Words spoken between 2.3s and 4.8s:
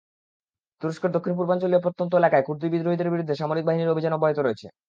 কুর্দি বিদ্রোহীদের বিরুদ্ধে সামরিক বাহিনীর অভিযান অব্যাহত রয়েছে।